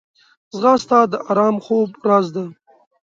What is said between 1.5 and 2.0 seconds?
خوب